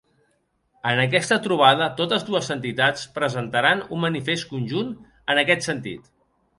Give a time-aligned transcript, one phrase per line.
[0.91, 6.15] En aquesta trobada, totes dues entitats presentaran un manifest conjunt en aquest sentit.